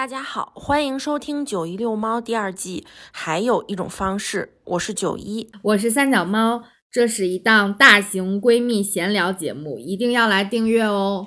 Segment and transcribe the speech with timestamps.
[0.00, 2.86] 大家好，欢迎收听《九一遛猫》第二季。
[3.12, 6.62] 还有一种方式，我是九一，我是三脚猫。
[6.90, 11.26] 这是一档大型闺蜜闲聊节目，一定要来订阅哦。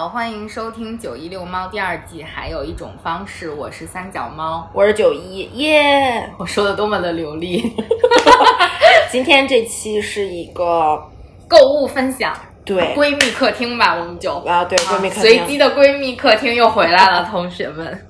[0.00, 2.22] 好，欢迎收听《九一六猫》第二季。
[2.22, 6.26] 还有一种方式，我是三脚猫，我是九一，耶！
[6.40, 7.76] 我说的多么的流利。
[9.12, 10.98] 今天这期是一个
[11.46, 12.34] 购物分享，
[12.64, 18.06] 对闺蜜客厅吧，我们就啊，对闺蜜客厅，随机的闺蜜客厅又回来了，同学们，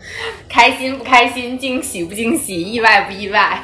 [0.49, 3.59] 开心不开心，惊喜不惊喜，意外不意外？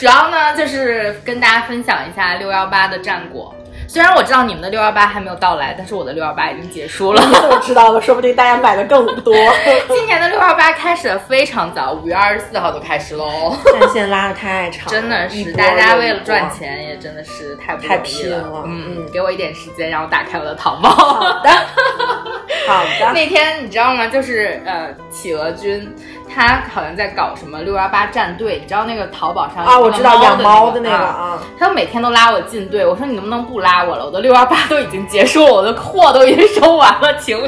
[0.00, 3.54] 主要呢，就是跟大家分享一下六幺八的战果。
[3.92, 7.20] 虽然我知道你们的六幺八还没有到来，但是我的六幺八已经结束了。
[7.28, 8.00] 我怎么知道的？
[8.00, 9.34] 说不定大家买的更多。
[9.86, 13.54] 今年的六幺八开始的非常早，五月二十四号就开始喽。
[13.66, 18.62] 战线拉的太长，真的是大家为了赚钱也真的是太太拼了。
[18.64, 20.88] 嗯，给我一点时间，让我打开我的淘宝。
[20.88, 21.50] 好的，
[22.66, 23.12] 好的。
[23.12, 24.06] 那天你知道吗？
[24.06, 25.92] 就是呃，企鹅君。
[26.34, 29.78] 他好像在搞什么六幺八战队，你知道那个淘宝上啊？
[29.78, 31.38] 我知道养猫的那个啊。
[31.58, 34.06] 他每天都拉我进队，我说你能不能不拉我了？
[34.06, 37.38] 我的六幺八都已经结束了，我的货都已经收完了，请，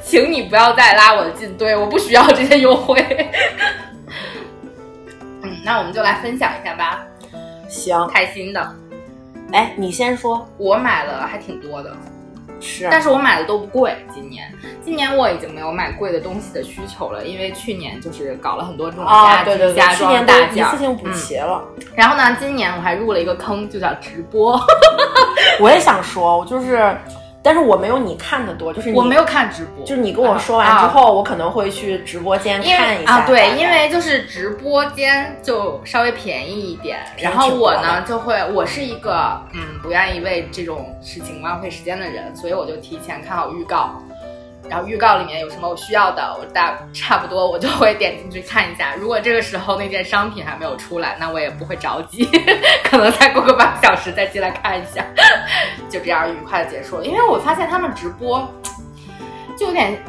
[0.00, 3.04] 请你不要再拉我进队，我不需要这些优惠。
[5.42, 7.02] 嗯，那我们就来分享一下吧。
[7.68, 8.74] 行，开心的。
[9.50, 10.48] 哎，你先说。
[10.56, 11.92] 我买了还挺多的。
[12.60, 13.94] 是，但是我买的都不贵。
[14.12, 14.52] 今年，
[14.84, 21.62] 今年我已经没有买贵的东西的需求了，因为去年就是搞了很多这种家居家装大件，一次性补齐了。
[21.94, 24.60] 然后呢，今年我还入了一个坑，就叫直播。
[25.60, 26.96] 我也想说，我就是。
[27.44, 33.18] 但是我没有你看的多，就是我没有看直播，就是你跟我说完之后，我可能会去直播间看一下。
[33.18, 44.02] 啊，对，因为就是直播间就稍微便宜一点，然后我呢就会，我是一个嗯不愿意为这种事情浪费时间的人，所以我就提前看好预告。
[44.68, 48.94] 然后预告里面有什么我需要的，我大差不多我就会点进去看一下。
[48.98, 52.28] 如果这个时候那件商品还没有出来，那我也不会着急，
[52.84, 55.04] 可能再过个半个小时再进来看一下，
[55.88, 57.04] 就这样愉快的结束了。
[57.04, 58.48] 因为我发现他们直播
[59.56, 60.02] 就有点，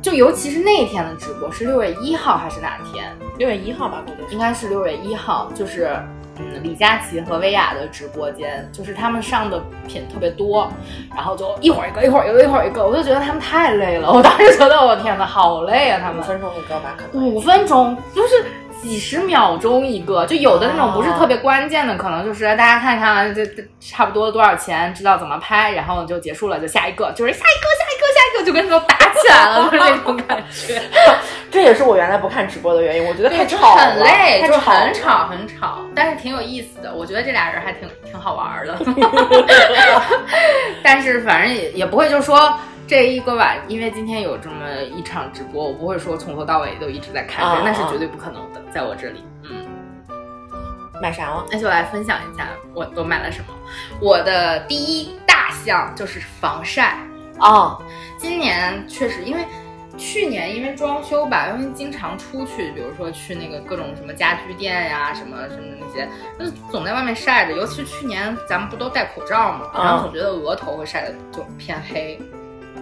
[0.00, 3.14] 就尤其是那天的直播是六月一号还是哪天？
[3.38, 5.94] 六月一号吧，应该是六月一号，就是。
[6.38, 10.70] 嗯，李佳琦和薇娅的直播间，就是他们上的品特别多，
[11.14, 14.12] 然后就一会儿一个，一会儿一个，一会儿一个，我就觉得他们太累了。
[14.12, 16.00] 我当时觉得，我天哪，好累啊！
[16.02, 18.44] 他们五分钟一个吧，可能五分钟就是
[18.80, 30.80] 几十秒钟一个，就有的那种不是特别关键的，可能就是大家看一看这这差不多多少钱，知道怎么拍，然后就结束了，就下一个，就是下一个，下一个，下一个，就跟那种打起来了，就是那种感觉。
[31.58, 36.94] 这也是我原来不看直播的原因，我觉得太吵了，很累，就很吵很吵，但是挺有意思的。
[36.94, 38.78] 我觉得这俩人还挺挺好玩的，
[40.84, 44.54] 但是反正也也不会就说这一个晚，因为今天有这么
[44.96, 49.24] 一场直播，我不会说从头到尾都一直在看，那是绝对不可能的，在我这里。
[49.42, 49.66] 嗯，
[51.02, 51.44] 买啥了？
[51.50, 53.46] 那就来分享一下我都买了什么。
[54.00, 56.96] 我的第一大项就是防晒
[57.40, 57.82] 哦，
[58.16, 59.44] 今年确实因为。
[59.98, 67.56] 去年因为装修吧，因为经常出去，比如说去那个各种什么家居店呀，什么什么那些，就总在外面晒着。
[67.56, 72.18] 尤其是去年咱们不都戴口罩嘛，然后总觉得额头会晒的就偏黑，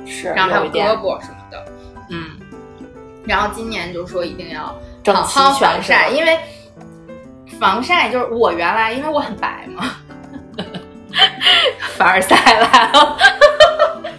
[0.06, 1.66] 是，然后还有胳膊什么的，
[2.10, 2.38] 嗯。
[3.26, 4.66] 然后今年就说一定要
[5.12, 6.38] 好好防晒，因为
[7.58, 9.96] 防晒就是我原来因为我很白嘛，
[11.96, 13.16] 凡尔赛来了。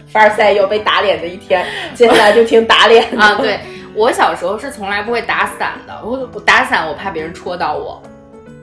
[0.07, 3.35] 凡尔赛有被打脸的一天，接下来就听打脸啊！
[3.35, 3.59] 对
[3.94, 8.01] 我小时候是从来不会打伞的，我我打伞我怕别人戳到我，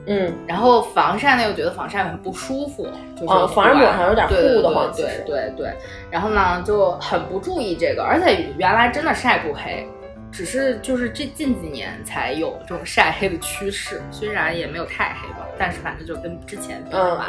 [0.07, 5.73] 嗯，然后防晒呢又觉得防晒很不舒服，就是防晒抹上有点护的慌，对对对，
[6.09, 9.87] 然后呢就很不注意这个，而且原来真的晒不黑，
[10.31, 17.27] 只是就是这近几年才有这种晒黑的趋势，虽然也没有太黑吧，但是反正就跟之前比的话，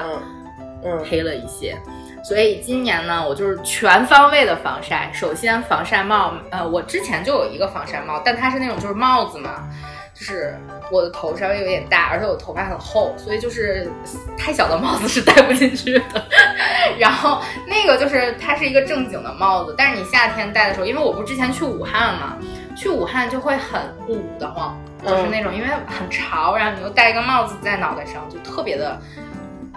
[0.85, 1.77] 嗯，黑了一些。
[2.27, 5.09] 所以今年呢，我就是全方位的防晒。
[5.15, 9.69] 首先防晒帽，呃，我之前就有一个防晒帽，但它是那种就是帽子嘛，
[10.13, 10.59] 就是
[10.91, 13.89] 我的头稍微有点大，而且我头发很厚，所以就是
[14.37, 16.27] 太小的帽子是戴不进去的。
[16.99, 22.37] 然后那个就是它是一个正经的帽子，但是你夏天戴的时候，因为我不是之前去武汉嘛，
[22.77, 24.77] 去武汉就会很捂得慌，
[25.07, 29.01] 就是那种因为很潮，然后你又戴一个帽子在脑袋上，就特别的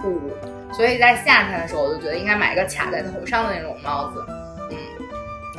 [0.03, 0.31] 捂。
[0.71, 4.23] 所以在夏天的时候，我就觉得应该买一个卡在头上的那种帽子，
[4.71, 4.77] 嗯。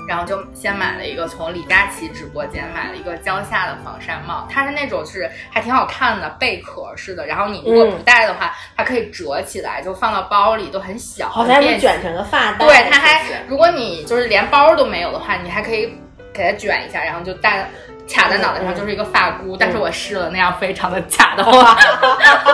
[0.09, 12.67] 然后就先买了一个从李佳琦直播间买了一个蕉下的防晒帽，它是那种就是还挺好看的贝壳似的，然后你如果不戴的话，它可以折起来，就放到包里都很小，好像是卷成个发带。
[12.67, 15.97] 对，它还如果你就是连包都没有的话，你还可以
[16.33, 17.69] 给它卷一下，然后就戴。
[18.12, 21.77] 卡在脑袋上就是一个发箍，但是我试了那样非常的假的话，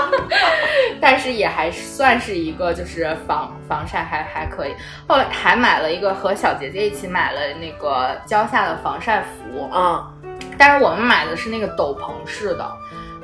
[1.00, 4.74] 但是也还算是一个就是防防晒还还可以。
[5.08, 10.04] 后来还买了一个和小姐姐一起买了那个蕉下的防晒服，嗯，
[10.58, 12.70] 但是我们买的是那个斗篷式的，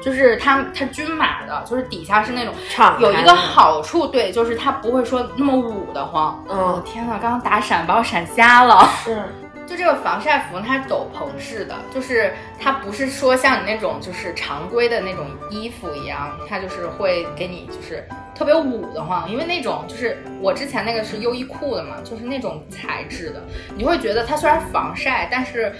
[0.00, 2.54] 就是它它均码的，就是底下是那种
[2.98, 6.42] 有一个好处，对，就是它不会说那么捂得慌。
[6.48, 8.88] 嗯，天呐，刚刚打闪把我闪瞎了。
[9.08, 9.22] 嗯。
[9.66, 23.42] 就这个防晒服，它是斗篷式的，就是它不是说像你那种就是常规的那种衣服一样，它就是会给你就是特别捂得慌，因为那种就是我之前那个是优衣库的嘛，就是那种材质的，
[23.76, 25.72] 你会觉得它虽然防晒，但是。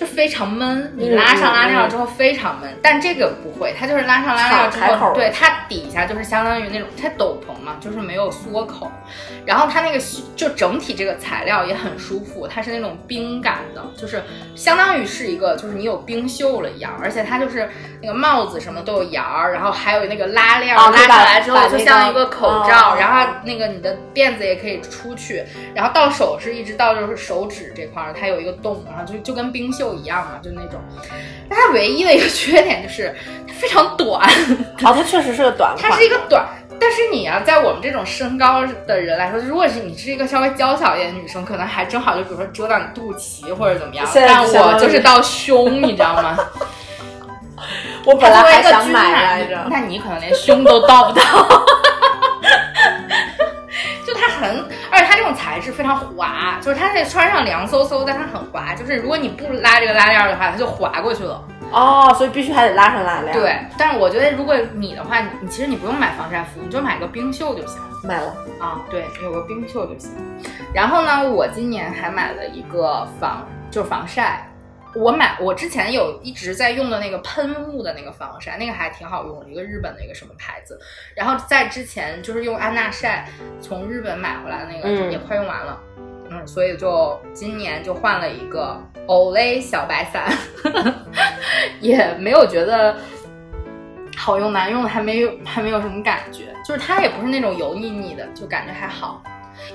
[0.00, 8.90] 就非常闷，你拉上拉链之后非常闷，但这个不会，它就是拉上拉链之后，对它底下就是相当于那种它斗篷嘛，就是没有缩口，
[9.44, 10.02] 然后它那个
[10.34, 14.22] 就整体这个材料也很舒服，它是那种冰感的，就是
[14.56, 17.68] 相当于是一个就是你有冰袖了一样，而且它就是
[18.00, 25.44] 那个帽子什么都有沿儿，然后还有那个拉链拉下来之后就像一个口罩，然后那个你的辫子也可以出去，
[25.74, 29.89] 然后到手是一直到就是手指这块儿，它有一个洞，然后就就跟冰袖。
[29.94, 30.80] 一样嘛，就那种，
[31.48, 33.14] 但它唯一的一个缺点就是
[33.46, 34.20] 它非常短。
[34.20, 36.44] 哦， 它确实是个短它是一个短，
[36.80, 44.06] 但是你啊，在我们这种身高的人来说，如果是你是一个稍微娇小一点的女生，可能还正好，就比如说遮到你肚脐或者怎么样。
[44.14, 46.38] 但我就是到胸，你知道吗？
[48.06, 51.22] 我本来还想买来着，那你可能连胸都到不到。
[54.40, 61.44] 很，而且它这种材质非常滑，就是它在穿上凉飕飕，但它很滑，就是如果你不拉这个拉链的话，它就滑过去了。
[61.70, 63.32] 哦，所以必须还得拉上拉链。
[63.32, 67.78] 对，但是我觉得如果你的话，你其实你不用买防晒服，你就买个冰袖就行。
[68.02, 70.10] 买了啊，对，有个冰袖就行。
[70.74, 74.49] 然后呢，我今年还买了一个防，就是防晒。
[74.94, 80.78] 我买我之前有一直在用的那个喷雾的那个防晒，那个还挺好用的，一个日本的一个什么牌子。
[81.14, 83.28] 然后在之前就是用安娜晒
[83.60, 85.80] 从日本买回来的那个也快用完了，
[86.30, 90.32] 嗯，所以就今年就换了一个 Olay 小白伞，
[91.80, 92.96] 也没有觉得
[94.16, 99.22] 好用难用的，还没有还没有什么感觉，就是它也不是那种油腻腻的，就感觉还好。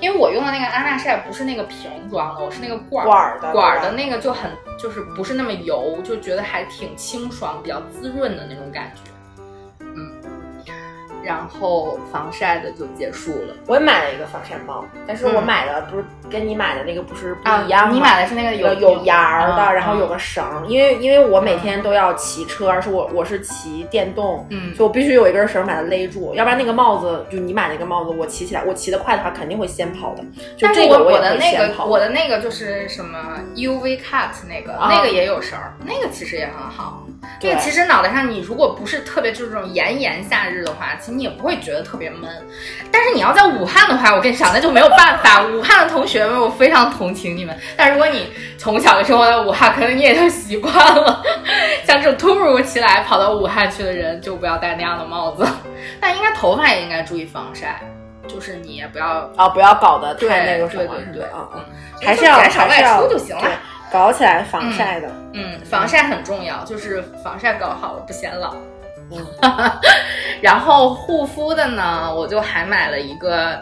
[0.00, 9.10] 因为我用的那个安娜晒不是那个瓶装的，我是那个罐儿的，罐儿的那个就很就是不是那么油，就觉得还挺清爽，比较滋润的那种感觉。
[11.26, 13.54] 然后防晒的就结束了。
[13.66, 17.92] 我也买了一个防晒帽，但是我买的不是跟你买的那个不是不一样吗？
[17.92, 30.24] 你买的是那个有有沿儿的，然后有个绳，因为因为我每天都要骑车，而是我我是骑电动，嗯，所以我必须有一根绳把它勒住，要不然那个帽子就你买那个帽子，我骑起来我骑得快的话肯定会先跑的。
[30.56, 37.05] 就这个我的那个我的那个就是什么 UV cut 那个那个也有绳，那个其实也很好。
[37.38, 42.30] 这个其实脑袋上你如果不是特别就是这种炎炎夏日的话，其实你也不会觉得特别闷。
[42.90, 45.42] 但是你要在武汉的话，我跟你讲，那就没有办法。
[45.44, 47.56] 武汉的同学们，我非常同情你们。
[47.76, 51.22] 但如果你从小就生活在武汉，可能你也就习惯了。
[51.84, 55.46] 像这种突如其来跑到武汉去的人，就不要戴那样的帽子。
[56.00, 57.80] 但应该头发也应该注意防晒，
[58.26, 61.64] 就是你也不要啊，不要搞得太那个什么，对对对，嗯嗯，
[62.02, 63.44] 还是要减少外出就行了。
[63.96, 68.54] 搞起来防晒的，嗯，防晒很重要，就是防晒搞好了不显老。
[69.10, 69.26] 嗯，
[70.42, 73.54] 然后护肤的呢，我就还买了一个，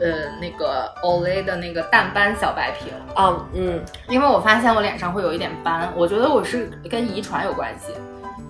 [0.00, 2.94] 呃，那个 Olay 的那个淡斑小白瓶。
[3.14, 7.92] 啊，嗯，因为我发现我脸上会有一点斑，我觉得我是跟遗传有关系。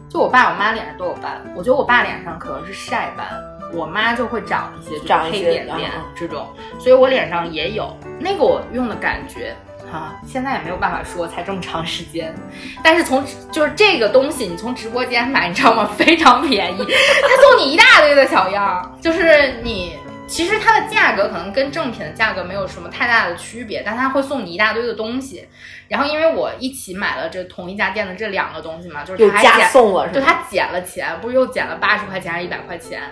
[0.09, 3.27] 就我爸我妈脸上都有斑，我觉得我爸脸上可能是晒斑，
[3.75, 6.47] 我妈就会长一些长黑点点这种，
[6.79, 9.57] 所以我脸上也有那个我用的感觉。
[9.91, 12.35] 哈，现在也没有办法说，才这么长时间。
[12.83, 15.91] 但是从就是这个东西，你从直播间买，你知道吗？
[15.97, 18.99] 非常便宜，他送你一大堆的小样。
[19.01, 25.49] 就是你其实它的价格可能跟正品的价格没有什么太大的区别，但他会送你一大堆的东西。
[25.89, 33.03] 然后因为我一起买了这同一家店的这两个东西嘛，就是他加送了，就他减了钱，不是又减了八十块钱还是一百块钱？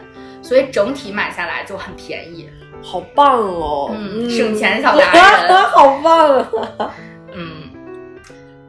[0.43, 2.49] 所以整体买下来就很便宜。
[2.83, 3.91] 好棒哦！
[3.93, 5.13] 嗯，省钱小达
[5.47, 6.39] 人， 好棒
[6.79, 6.95] 啊！
[7.35, 7.71] 嗯，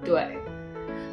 [0.04, 0.28] 对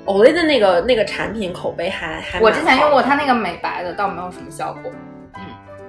[0.06, 4.90] ，Olay 的那个那个产品口碑还还，我之前用过它那个美白的，倒没有什么效果。
[5.34, 5.42] 嗯，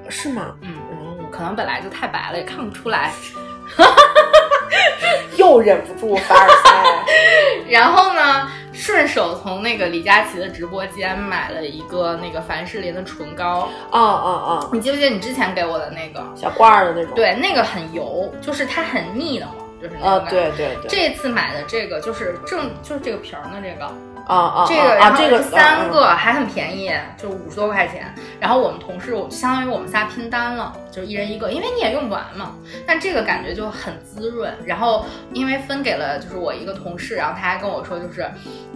[0.10, 0.56] 是吗？
[0.62, 3.12] 嗯嗯，可能本来就太白了，也看不出来。
[5.38, 6.84] 又忍不住凡尔赛。
[7.70, 13.70] 然后呢，顺手从那个李佳琦的直播间买了一个那个凡士林的唇膏。
[13.92, 14.70] 哦哦哦！
[14.74, 17.16] 你记不记得你之前给我的那个小罐儿的那种？
[17.16, 20.30] 对，那个很油，就是它很腻的嘛，就是那呃，个。
[20.30, 20.90] 对对对。
[20.90, 23.92] 这次买的这个就是正就是这个瓶儿的这个。
[24.28, 28.14] 啊啊，这个然后这个三个还很便宜，就五十多块钱。
[28.40, 32.54] 然后我们同事，我相当于我们仨拼单了，就一人一个，因为你也用不完嘛。
[32.88, 34.52] 但这个感觉就很滋润。
[34.66, 38.28] 然后因为分给了就是我一个同事，然后他还跟我说，就是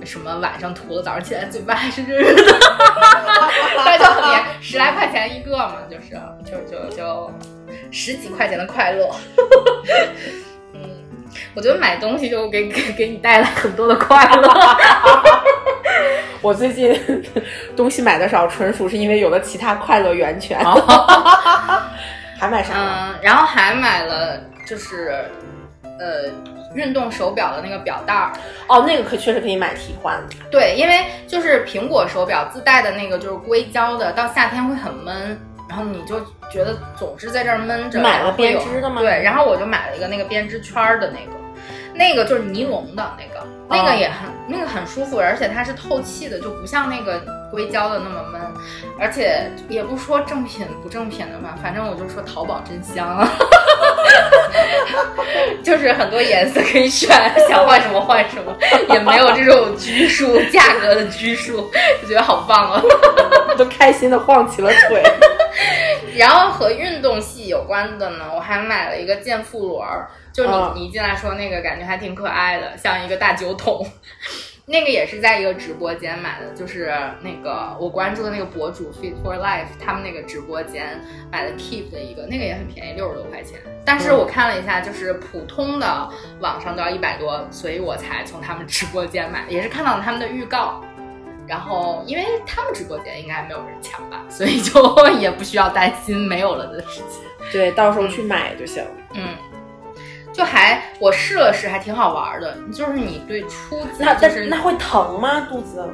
[0.05, 2.43] 什么晚上涂了，早上起来嘴巴还是热热的，
[3.83, 7.31] 那就很便宜，十来块钱一个嘛，就是就就就
[7.91, 9.09] 十几块钱的快乐。
[10.73, 10.81] 嗯，
[11.55, 14.77] 我觉得买东西就给给给你带来很多的快乐。
[16.41, 16.97] 我最近
[17.75, 20.59] 东西买的少，纯属是因为有了其他快乐源泉。
[22.39, 22.73] 还买啥？
[22.75, 25.25] 嗯，然后还买了就是
[25.83, 26.31] 呃
[26.73, 28.31] 运动手表的那个表带儿。
[28.67, 30.17] 哦，那个可确实可以买替换。
[30.49, 36.17] 对，因为就是苹果手表自带的那个就是硅胶的，到夏天会很闷，然后你就
[36.49, 37.99] 觉得总是在这儿闷着。
[37.99, 39.01] 买了编织的吗？
[39.01, 41.33] 对，然后我就买了一个那个编织圈的那个，
[41.93, 43.45] 那个就是尼龙的那个。
[43.69, 47.21] 那个也很，那个很舒服，而且它是透气的，就不像那个
[47.51, 48.41] 硅胶的那么闷，
[48.99, 53.29] 而且也不说正品不正品的吧，反正我就说淘宝真香啊，
[55.63, 57.09] 就是很多颜色可以选，
[57.47, 58.57] 想换什么换什么，
[58.89, 61.69] 也没有这种拘束价格的拘束，
[62.01, 62.81] 就觉得好棒啊，
[63.55, 65.03] 都开心的晃起了腿。
[66.17, 70.09] 然后和运动系有关的呢，我还买了一个健腹轮儿。
[70.45, 73.85] 就你，你一进来说那个感觉还挺可爱的，像一个大酒桶。
[74.71, 83.59] 那个也是在一个直播间买的，就是那个我关注的那个博主 Fit for Life 他们那个直播间买的 Keep 的一个，那个也很便宜，六十多块钱。
[83.83, 86.07] 但是我看了一下，就是普通的
[86.39, 90.83] 网上都要一百多，所以我才从他们直播间买，也是看到了他们的预告。
[91.47, 97.23] 然后因为他们直播间应该没有人抢吧，所以就 也不需要担心没有了的事情。
[97.51, 98.85] 对，到时候去买就行。
[99.15, 99.35] 嗯。
[100.39, 102.55] 就还我试了试，还挺好玩的。
[102.71, 105.45] 就是你对初级，那但是那会疼吗？
[105.49, 105.85] 肚子？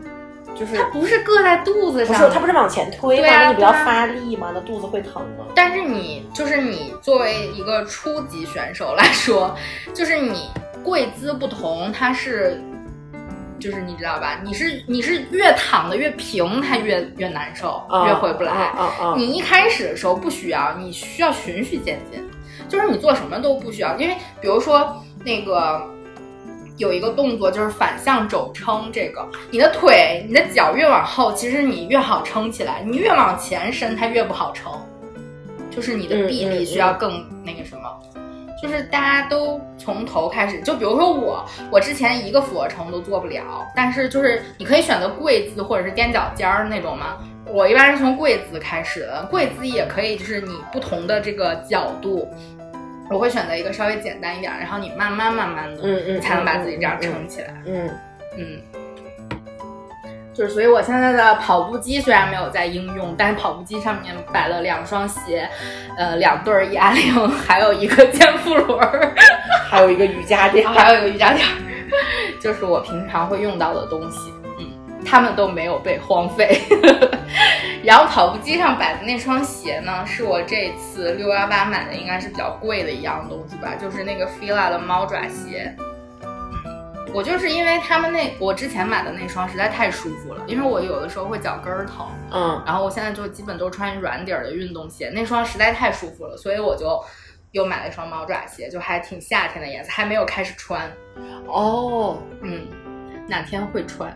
[0.53, 3.27] 就是它不是硌在肚子上，不是它不是往前推吗？
[3.27, 4.51] 那你不要发力吗？
[4.53, 5.45] 那肚子会疼吗？
[5.55, 9.57] 但是你就是你作为一个初级选手来说，
[9.95, 10.51] 就是你
[10.83, 12.61] 跪姿不同，它是
[13.59, 14.39] 就是你知道吧？
[14.43, 18.51] 你是你是越躺的越平，它越越难受，越回不来。
[18.51, 19.13] 啊啊！
[19.17, 22.23] 你一开始的时候不需要，你需要循序渐进。
[22.67, 25.81] 就是你做什么都不需要，因为比如说那个
[26.77, 34.71] 有一个动作就是反向肘撑，这个你的腿、你的脚越往后，其实你越好撑起来；你越往前伸，它越不好撑。
[35.69, 37.81] 就是你的臂力需要更那个什么。
[38.61, 43.43] 就是大家都从头开始，就比如说我，我之前一个俯卧撑都做不了，
[43.75, 47.17] 但是就是你可以选择跪姿或者是踮脚尖儿那种嘛。
[47.47, 52.29] 我一般是从跪姿开始的，跪姿也可以，就是你不同的这个角度。
[53.09, 57.53] 我会选择一个稍微简单一点，然后你慢慢慢慢的，嗯嗯，才能把自己这样撑起来。
[57.67, 57.87] 嗯
[58.35, 58.59] 嗯，
[60.33, 65.47] 就是所以我现在的跑步机虽然没有在应用，但是跑步机上面摆了两双鞋，
[65.99, 69.13] 呃，两对哑铃，还有一个健腹轮，
[69.69, 71.47] 还有一个瑜伽垫， 还有一个瑜伽垫，
[72.41, 74.33] 就是我平常会用到的东西。
[75.05, 76.61] 他们都没有被荒废，
[77.83, 85.75] 然后跑步机上摆的那双鞋呢，是我这次六幺八买的，应该是比较贵的一样东西吧，就是那个 Fila 的猫爪鞋。
[87.13, 97.01] 我就是因为他们那我之前买的那双实在太舒服了，因为我有的时候会脚跟儿疼，嗯，然后我现在就基本都穿软底儿的运动鞋，那双实在太舒服了，所以我就
[97.51, 100.91] 又买了一双猫爪鞋，就还挺夏天的颜色，还没有开始穿。
[101.47, 102.67] 哦，嗯，
[103.29, 104.13] 哪天会穿。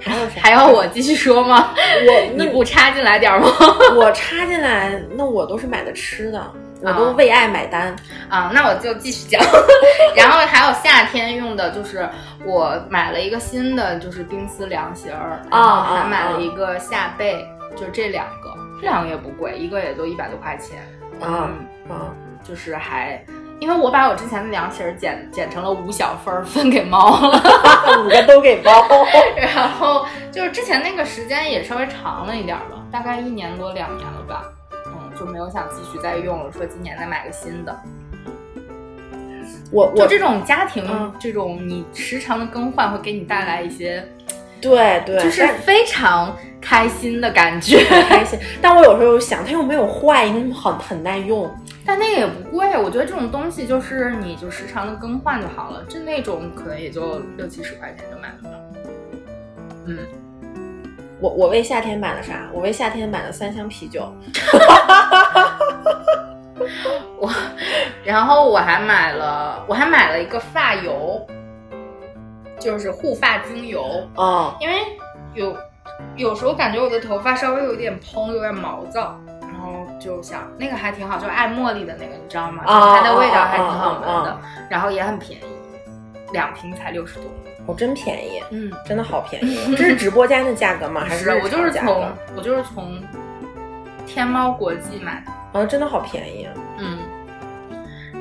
[0.00, 0.40] 还有啥？
[0.40, 1.74] 还要我继续说吗？
[2.06, 3.48] 我 你不插进来点吗？
[3.96, 6.52] 我插进来，那我都是买的吃的，
[6.82, 7.94] 我都为爱买单
[8.28, 8.50] 啊。
[8.54, 9.40] 那我就继续讲。
[10.16, 12.08] 然后还有夏天用的，就是
[12.44, 20.78] 我买了一个新的，就是冰丝凉鞋儿啊，还买了一个夏被，就这两个，这两个也不贵，一个也就一百多块钱
[21.20, 21.50] 啊
[21.88, 22.14] 啊，
[22.46, 23.22] 就是还。
[23.60, 27.42] 因为我把我之前的凉鞋剪剪成了五小份分给猫了，
[28.04, 28.70] 五个都给猫。
[29.36, 34.44] 然后就是之前那个时间也稍微长了一点吧，大概一年多两年了吧，
[34.86, 37.76] 嗯，就没有想继续再用了，说今年再买个新的。
[39.70, 44.06] 我我这种家庭这种你时常的更换会给你带来一些，
[44.60, 46.34] 对对，就是非常。
[46.68, 48.38] 开心的感觉，开心。
[48.60, 51.50] 但我有时候又想，它又没有坏，因为很很耐用。
[51.86, 55.82] 但那个也不贵，我觉得这种东西就是你就时常的更换就好了。
[55.84, 58.56] 就那种可能也就六七十块钱就买得到。
[59.86, 59.96] 嗯，
[61.18, 62.50] 我我为夏天买了啥？
[62.52, 64.12] 我为夏天买了三箱啤酒。
[67.18, 67.32] 我，
[68.04, 71.26] 然后我还买了，我还买了一个发油，
[72.60, 74.06] 就是护发精油。
[74.16, 74.74] 哦，因为
[75.32, 75.56] 有
[76.16, 82.62] 有时候感觉我的头发稍微有点蓬，有点毛躁，然后就想那个还挺好，就爱茉莉的那个，你知道吗？
[82.66, 84.38] 它的味道还挺好闻的，
[84.70, 85.44] 然后也很便宜，
[86.32, 87.24] 两瓶才六十多。
[87.66, 89.56] 哦，真便宜，嗯，真的好便宜。
[89.76, 91.04] 这是直播间的价格吗？
[91.06, 93.02] 还是我就是从我就是从
[94.06, 95.32] 天猫国际买的。
[95.52, 96.52] 哦，真的好便宜啊！
[96.78, 96.98] 嗯，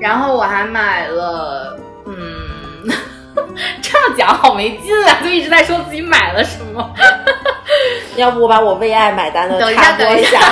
[0.02, 2.90] 然后我还买了，嗯，
[3.82, 6.94] 这样讲好没劲啊，就一直在说自己买了什么。
[8.18, 10.40] 要不我把我为爱买单的插播一下。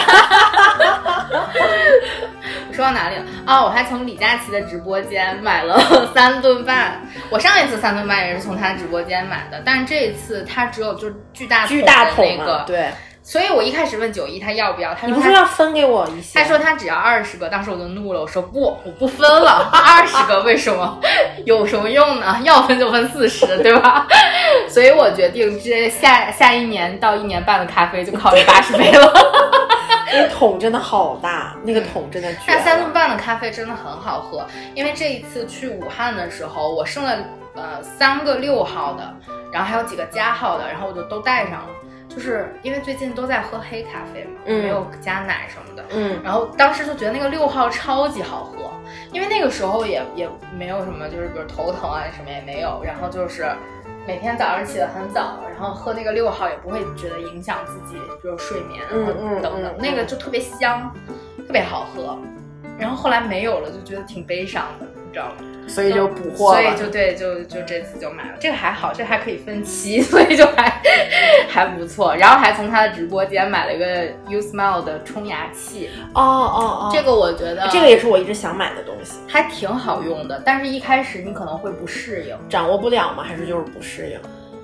[2.68, 3.24] 我说到哪里了？
[3.48, 5.80] 哦，我还从李佳琦的直播间买了
[6.14, 7.02] 三顿饭。
[7.30, 12.90] 我上一次三顿饭也是从他直播间买的，但是这一次他只有就是巨大巨大桶那个对。
[13.28, 16.38] 所以我一开始问九一他要不要，他说你不是要分给我一些？
[16.38, 21.00] 他说他只要二十个，当时我就怒了，我说不，我不分了， 二十个为什么？
[21.44, 22.40] 有什么用呢？
[22.44, 24.06] 要分就分四十，对吧？
[24.70, 29.12] 所以我决定这下下一年到一年半的咖啡就考虑八十杯了。
[30.14, 32.30] 那个桶真的好大，那个桶真的。
[32.48, 37.18] 那三顿半的咖啡真的很好喝，因为这一次去武汉的时候，我剩了
[37.56, 39.16] 呃三个六号的，
[39.52, 41.70] 然后还有几个加号的，然后我就都带上了。
[42.16, 48.72] 就是因为最近都在喝黑咖啡嘛，没有加奶什么的，嗯，然后当时就觉得那个六号超级好喝，
[49.12, 53.46] 因为那个时候也也没有什么，就是比如头疼啊什么也没有，然后就是
[54.08, 60.90] 每天早上起得很早，然后喝那个六号也不会觉得影响自己，比如睡眠嗯等等，那个就特别香，
[61.46, 62.18] 特别好喝，
[62.80, 65.36] 然后后来没有了，就觉得挺悲伤的，你知道吗？
[65.68, 68.34] 所以就补货了，所以就对，就就这次就买了。
[68.40, 70.80] 这个还好，这还可以分期， 所以就还
[71.50, 72.16] 还不错。
[72.16, 75.90] 然后还从他的直播间买了一个 U Smile 的冲牙器。
[76.14, 80.40] 哦哦哦，这个我觉得这个也是我一直想买的东西，还挺好用的。
[80.46, 83.24] 但是一开始你可能会不适应，掌握不了吗？
[83.24, 84.20] 还是就是不适应？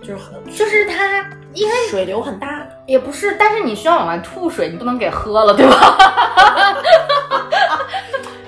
[0.05, 5.97] 就是很就是 它因为水流很大，也不是，但是你需要往外吐水，你不能给喝了，对吧？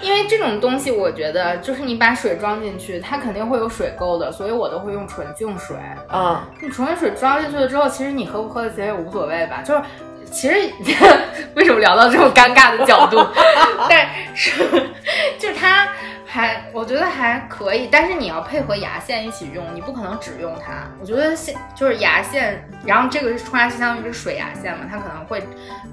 [0.03, 5.77] 因为这种东西，我觉得就是你把水装进去，它肯定会有水垢的，所以我都会用纯净水。
[6.09, 9.61] 啊，你纯净水装进去了之后，其实你喝不喝的其实也无所谓吧。
[9.63, 9.81] 就是
[10.29, 10.55] 其实
[11.55, 13.25] 为什么聊到这种尴尬的角度？
[13.89, 14.51] 但是
[15.39, 15.87] 就是它
[16.25, 20.87] 还我觉得还可以，但是你要配合牙线一起用，你不可能只用它。
[20.99, 25.41] 我觉得线就是牙线，然后这个是冲牙器，相当于是水牙线嘛，它可能会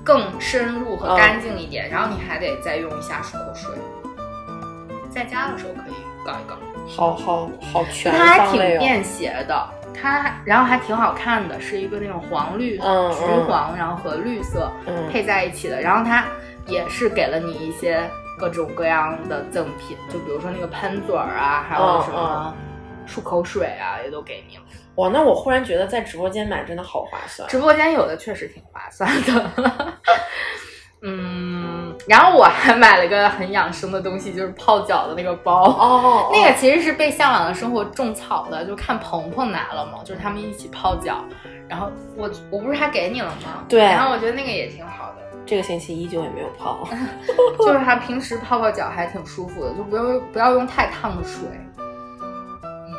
[0.02, 1.90] 更深入和干净一点。
[1.90, 3.70] 然后你还得再用一下漱口水。
[5.10, 5.94] 在家的时候可以
[6.24, 6.56] 搞一搞，
[6.88, 12.82] 好好好全它还挺便携的，它然后还挺好看的，是一个那种黄绿、橘
[13.48, 14.70] 黄，然后和绿色
[15.10, 15.80] 配在一起的。
[15.80, 16.24] 然后它
[16.66, 18.02] 也是给了你一些
[18.38, 22.54] 各种各样的赠品，就比如说那个喷嘴儿啊，还有什么
[23.06, 24.62] 漱口水啊，也都给你了。
[24.96, 27.48] 哇，那我忽然觉得在直播间买真的好划算。
[27.48, 29.50] 直播间有的确实挺划算的。
[31.02, 35.64] 嗯，然后我还买了一个很养生的东西，就是泡脚的那个包。
[35.70, 41.24] 哦， 那个其实是被向往的生活种草的，就看鹏鹏拿了嘛，就是他们一起泡脚。
[41.68, 43.64] 然后我我不是还给你了吗？
[43.68, 43.80] 对。
[43.80, 45.16] 然后我觉得那个也挺好的。
[45.46, 46.86] 这个星期依旧也没有泡，
[47.58, 51.42] 就是他平时泡泡脚还挺舒服的，就不用不要用太烫的水。
[52.62, 52.94] 嗯，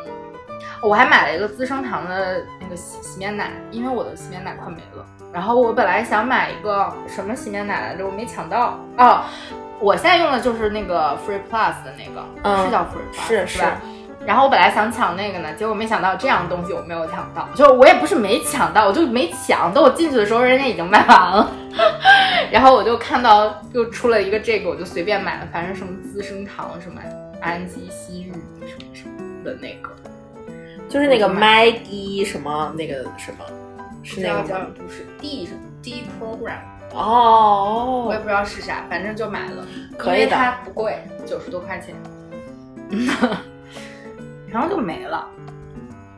[0.82, 5.04] 我还买了一个资生堂的那个洗洗面奶，因为我的洗面奶快没了。
[5.32, 9.22] 然后我本来想买一个什么洗面奶来着，我没抢到哦。
[9.80, 13.80] 我现在用的就是那个 Free Plus 的那个，是叫 Free Plus 是是吧？
[14.24, 19.74] 然后我本来想抢那个呢，结果没想到这样东西我没有抢到，就是我也不是没抢到，我就没抢。
[19.74, 21.50] 等我进去的时候，人家已经卖完了。
[22.52, 27.00] 然后我就看到又出了一个这个，我就随便买了，反正什么资生堂什么
[27.40, 29.90] 安吉西域什么什么的那个，
[30.88, 33.44] 就是那个 Maggie 什么那个什么。
[34.02, 36.58] 是那个叫不是 D 什么 D program
[36.94, 39.64] 哦，我也不知道是啥，反正就买了，
[39.96, 41.94] 可以的，它不贵，九十多块钱，
[44.48, 45.26] 然后就没了。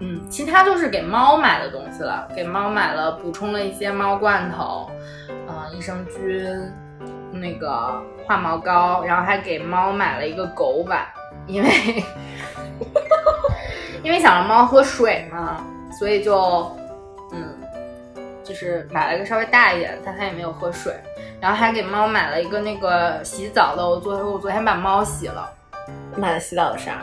[0.00, 4.90] 嗯，其他就是给猫买的东西了，给猫买了补充了一些猫罐头，
[5.28, 6.44] 嗯，益生菌，
[7.30, 11.06] 那个化毛膏，然后还给猫买了一个狗碗，
[11.46, 11.70] 因为
[14.02, 15.64] 因为想让猫喝水嘛，
[15.96, 16.36] 所以就
[16.80, 16.83] 嗯。
[18.44, 20.94] 就是买了一个稍微大一点，但它也没有喝水。
[21.40, 25.50] 然后还给猫买了一个那个洗澡的，我昨我昨天把猫洗了。
[26.16, 27.00] 买了洗澡的啥？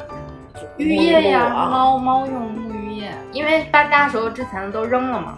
[0.78, 3.12] 浴液呀，猫猫用沐浴液。
[3.32, 5.38] 因为搬家的时候之前的都扔了嘛，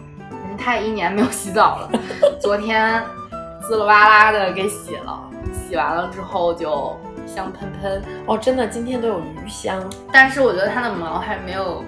[0.57, 1.89] 它也一年没有洗澡了。
[2.39, 3.03] 昨天
[3.61, 8.01] 滋啦哇啦的给洗了，洗完了之后就香喷喷。
[8.25, 9.83] 哦，真的，今天都有鱼香。
[10.11, 11.83] 但是我觉得它的毛还没有，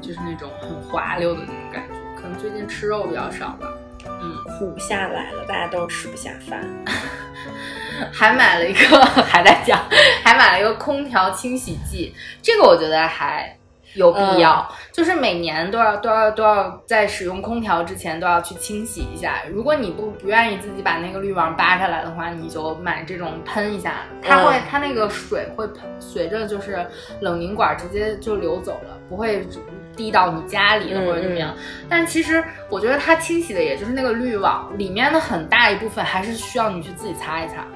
[0.00, 1.91] 就是那种很滑溜的那种感觉。
[2.22, 3.66] 可能最近吃肉比较少吧。
[4.06, 6.64] 嗯，苦下来了，大家都吃不下饭。
[8.12, 9.80] 还买了一个， 还在讲，
[10.24, 13.56] 还买了一个空调清洗剂，这个我觉得还
[13.94, 19.42] 有必要，就是每年都要都要都要在使用空调之前都要去清洗一下。
[19.50, 26.86] 如果你不不愿意自己把那个滤网扒下来的话，你就买这种喷一下，它会它那个水会喷，随着就是
[27.20, 29.46] 冷凝管直接就流走了，不会。
[29.94, 31.54] 滴到你家里或者怎么样，
[31.86, 37.66] 但其实我觉得它清洗的也就是那个滤网里面的很大一部分，还是需要你去自己擦一擦，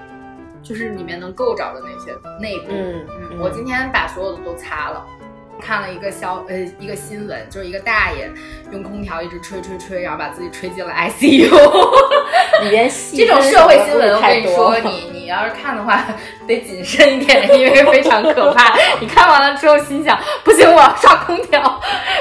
[0.63, 2.69] 就是里面能够着的那些内部。
[2.71, 5.05] 嗯嗯，我今天把所有的都擦了。
[5.61, 8.31] 看了一个消呃一个新闻，就是一个大爷
[8.73, 11.51] 用空调一直吹吹吹，然后把自己吹进了 ICU。
[12.63, 16.05] 里边这种社会新闻，我跟你说，你你要是看的话，
[16.47, 18.75] 得谨慎一点，因为非常可怕。
[19.01, 21.81] 你看完了之后，心想不行，我要刷空调。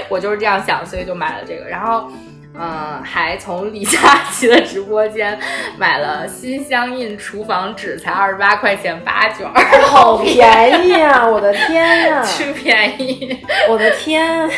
[0.10, 2.10] 我就是这样想，所以就买了这个，然后。
[2.58, 5.38] 嗯，还从李佳琦的直播间
[5.78, 9.46] 买了心相印厨房纸，才二十八块钱八卷，
[9.84, 11.28] 好便宜啊！
[11.28, 13.38] 我的天呀，巨便宜！
[13.70, 14.50] 我的天！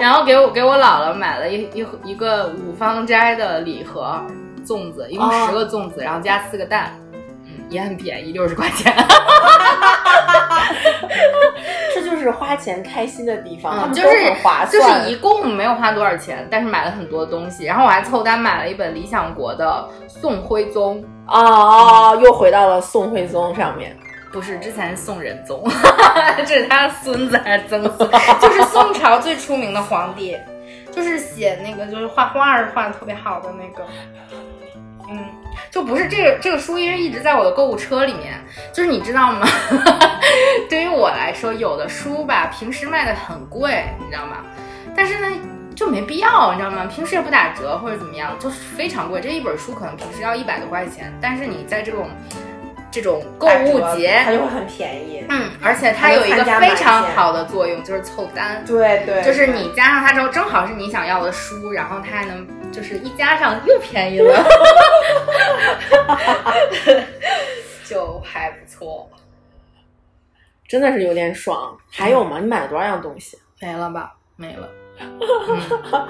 [0.00, 4.20] 然后给我给我姥姥买了一一一个五芳斋的礼盒
[4.66, 7.07] 粽子，一共十个粽子，然后加四个蛋，嗯，
[7.68, 8.94] 也很便宜，六十块钱。
[11.94, 14.70] 这就是花钱开心的地方，就是划算。
[14.70, 17.64] 就是一共没有花多少钱，但是买了很多东西。
[17.64, 21.04] 然后我还凑单买了一本理想国的宋徽宗。
[21.26, 23.96] 哦，又回到了宋徽宗上面。
[24.30, 25.64] 不是，之前宋仁宗，
[26.46, 28.10] 这是他的孙子还是曾孙？
[28.40, 30.36] 就是宋朝最出名的皇帝，
[30.92, 33.86] 就是写那个就是画画儿画的特别好的那个。
[35.10, 35.18] 嗯，
[35.70, 38.34] 就不是这个这个书，因为一直在我的购物车里面。
[38.72, 39.46] 就是你知道吗？
[40.68, 44.38] 对于我来说，有的书吧，平时卖的很贵，你知道吗？
[44.94, 45.36] 但是呢，
[45.74, 46.86] 就没必要，你知道吗？
[46.86, 49.20] 平时也不打折或者怎么样，就是非常贵。
[49.20, 52.08] 这一本书可能平时要一百多块钱，但是你在这种
[52.90, 55.24] 这种购物节，它就会很便宜。
[55.28, 58.64] 嗯，而且它有一个非常好的作用，就是凑单。
[58.64, 62.46] 对对，就是你加上它之后，正好是你想要的书，然后它还能。
[62.70, 64.44] 就是一加上又便宜了，
[67.82, 69.08] 就还不错，
[70.68, 71.74] 真的是有点爽。
[71.90, 72.38] 还有吗？
[72.40, 73.38] 你买了多少样东西？
[73.58, 74.12] 没了吧？
[74.36, 74.68] 没了，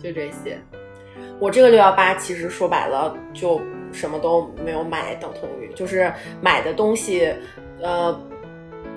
[0.00, 0.56] 就这些。
[1.40, 3.60] 我这个六幺八其实说白了就
[3.92, 7.32] 什么都没有买，等同于就是买的东西，
[7.80, 8.18] 呃，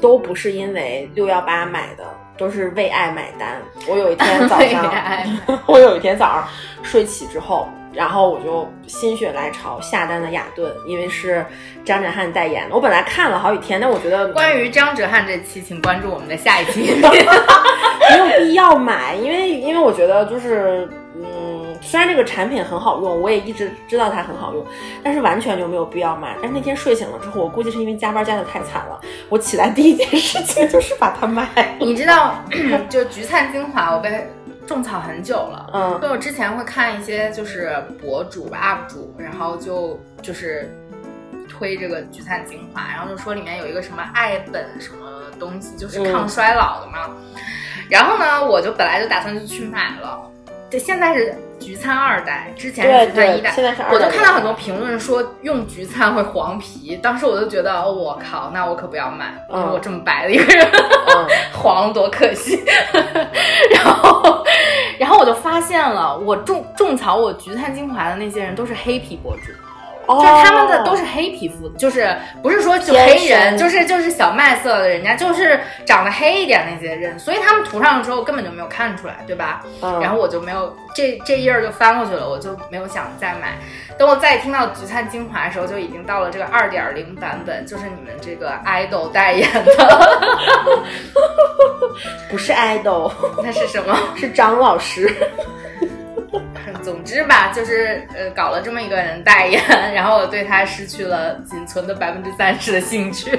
[0.02, 2.04] 都不是因为六幺八买的。
[2.38, 3.62] 都是为爱买单。
[3.88, 4.94] 我有一天早上
[5.68, 6.46] 我有一天早上
[6.84, 11.46] 睡起之后，然后我就心血来潮下单了雅顿，因为是
[11.86, 12.76] 张哲瀚代言的。
[12.76, 16.94] 我本来看了好几天，但我觉得关于张哲瀚这期，请关注我们的下一期。
[18.12, 21.55] 没有必要买，因为因为我觉得就是嗯。
[21.86, 24.66] 虽然这个产品很好用，我也一直知道它很好用，
[25.04, 26.36] 但是完全就没有必要买。
[26.42, 31.48] 但是那天睡醒了之后，我估计是因为加班加的太惨了，我起来第一件事情就是把它卖。
[31.80, 32.36] 你知道，
[32.90, 34.28] 就橘灿精华，我被
[34.66, 35.70] 种草很久了。
[35.74, 37.72] 嗯，因为我之前会看一些就是
[38.02, 40.76] 博主 UP 主，然后就就是
[41.48, 47.16] 推这个橘灿精华，然后就说里面有一个什么爱本什么东西，就是抗衰老的嘛。
[47.88, 50.20] 然后呢，我就本来就打算就去买了。
[50.70, 51.36] 对，现在是。
[51.58, 53.96] 橘灿二代，之前是橘灿一代，现在是二代。
[53.96, 60.68] 我就看到很多评论说用橘灿会黄皮，当时我就觉得，哦，我靠，那我可不要买，我这么白的一个人，
[61.56, 62.62] 黄多可惜。
[63.72, 64.44] 然后，
[65.00, 69.54] 然后我就发现了，我种种草我橘灿精华的那些人都是黑皮博主。
[70.08, 79.64] 就是他们的都是黑皮肤，就是不是说就黑人，就是就是小麦色的，人家就是长得黑一点那些人，所以他们涂上之后根本就没有看出来，对吧？
[80.02, 83.58] 然后我就没有这这页就翻过去了，我就没有想再买。
[83.98, 89.72] 等我再听到橘灿精华的时候，就已经到了这个二点零版本，就是你们这个 idol 代言的，
[92.30, 93.10] 不是 idol，
[93.42, 93.98] 那是什么？
[94.18, 95.10] 是张老师。
[96.86, 99.60] 总之吧，就是呃，搞了这么一个人代言，
[99.96, 103.32] 然后我对他失去了仅存的百分之三十的兴趣，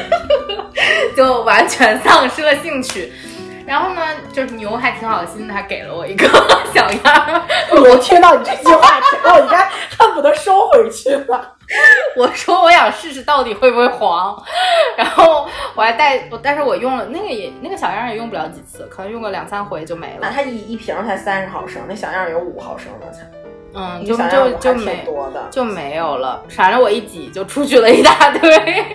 [1.16, 3.10] 就完全丧失了兴趣。
[3.68, 4.00] 然后呢，
[4.32, 6.26] 就是牛还挺好心的，还给了我一个
[6.74, 7.42] 小样。
[7.70, 11.54] 我听到你这句话之后，应该恨不得收回去了。
[12.16, 14.42] 我说我想试试到底会不会黄，
[14.96, 20.20] 然后我还带，但是我用了那个也那个小样也用不了几次，可能用个两三回就没了。
[20.22, 23.30] 那它一一瓶才三十毫升，那小样有五毫升的才。
[23.74, 26.42] 嗯，就就就没多的，就没有了。
[26.48, 28.86] 反正我一挤就出去了一大堆，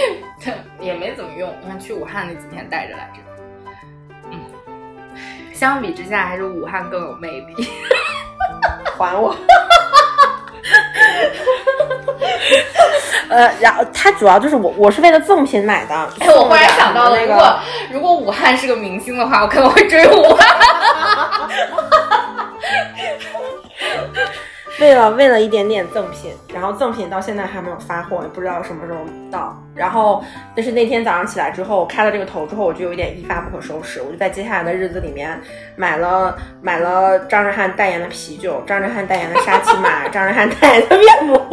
[0.80, 1.52] 也没怎么用。
[1.60, 3.20] 你看去武汉那几天带着来着。
[5.56, 7.54] 嗯，相比之下，还是武汉更有魅力。
[8.96, 9.34] 还我。
[13.28, 15.94] 呃，然后它主要就是我，我是为了赠品买的。
[16.20, 17.60] 哎，我忽然想到了，如果
[17.92, 20.46] 如果武汉是个明星的话，我可能会追武汉。
[24.78, 28.98] 为了为了一点点赠品，然后赠品到现在还没有发货，也不知道什么时候
[29.30, 29.56] 到。
[29.74, 34.02] 然后，但是那天早上起来之后，开了这个头之后，我就有一点一发不可收拾。
[34.02, 35.38] 我就在接下来的日子里面
[35.76, 41.46] 买了买了张哲瀚代言的啤酒，张哲瀚代言的沙琪玛，张哲瀚代言的面膜。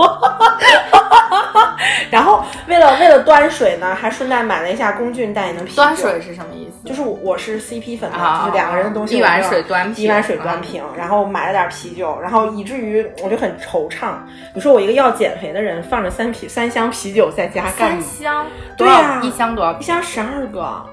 [2.09, 5.75] 然后为了为了端水呢，还顺带买了一下龚俊代言的啤酒。
[5.75, 6.87] 端水是什么意思？
[6.87, 9.17] 就是我我是 CP 粉嘛，就是两个人的东西。
[9.17, 14.13] 一碗水端一碗水端平，然后买了点啤酒，然后以至于我就很惆怅。
[14.53, 18.01] 你说我一个要减肥的人，放着三啤三箱啤酒在家干？
[18.01, 18.45] 三箱？
[18.77, 19.77] 对呀，一箱多少？
[19.79, 20.85] 一箱十二个，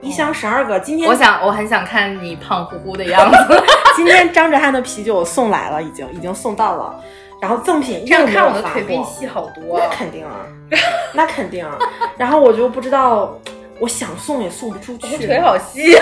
[0.00, 0.78] 一箱十二个。
[0.80, 3.62] 今天我想我很想看你胖乎乎的样子。
[3.96, 6.94] 今天张哲瀚的啤酒送来了，已经已经送到了。
[7.40, 9.78] 然后赠品这样看我的腿比你细好多。
[9.78, 10.46] 那肯定啊，
[11.12, 11.68] 那肯定。
[12.16, 13.36] 然后我就不知道，
[13.80, 15.18] 我想送也送不出去。
[15.26, 15.96] 腿好细。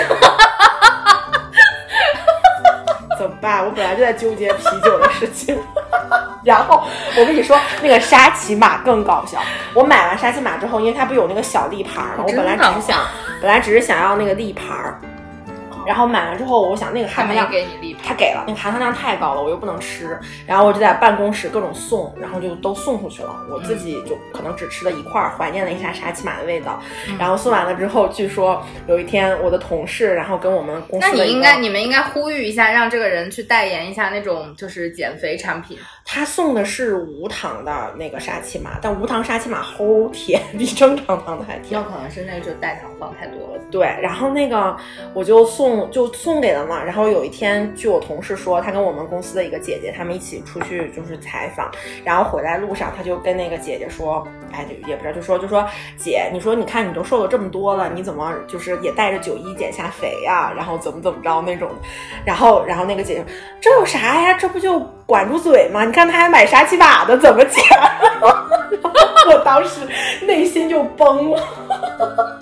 [3.21, 3.63] 怎么办？
[3.63, 5.55] 我本来就在纠结啤酒的事情，
[6.43, 6.81] 然后
[7.15, 9.39] 我跟你说，那个沙琪玛更搞笑。
[9.75, 12.23] 我买完沙琪玛之后，因为它不有那个小立牌嘛？
[12.25, 13.05] 我本来只是想，
[13.39, 14.63] 本来只是想要那个立牌。
[15.85, 20.17] 然后买完之后，我想那个含糖量给你立牌，他给了，那个含糖量太高了，我又不能吃。
[20.45, 23.35] 然后我就在办公室各种送，然后就都送出去了。
[23.49, 26.81] 我自己就可能只吃了一块，怀念了一下沙琪玛的味道。
[27.19, 35.77] 然后送完了之后，据说有一天我的同事，然后跟我们公司，那你应该你们应该呼吁一下，让这个人去代言一下那种就是减肥产品。
[36.13, 41.81] 他送的是无糖的那个沙琪玛，但无糖沙琪玛齁甜，比正常糖的还甜。
[41.81, 43.61] 有可能是那个就代糖放太多了。
[43.71, 44.75] 对，然后那个
[45.13, 46.83] 我就送就送给了嘛。
[46.83, 51.71] 然后有一天，据我同事说，他跟我们公司的一个姐姐他们一起出去就是采访，
[52.03, 60.51] 然后回来路上他就跟那个姐姐说，哎，也不知道就说就说姐，你说你看你都瘦了这么多了，你怎么就是也带着九一减下肥呀？
[60.53, 61.69] 然后怎么怎么着那种。
[62.25, 63.25] 然后然后那个姐姐，
[63.61, 64.33] 这有啥呀？
[64.33, 65.85] 这不就管住嘴吗？
[65.85, 67.63] 你看他还买沙琪玛的，怎么讲？
[69.27, 69.81] 我当时
[70.21, 71.41] 内心就崩了。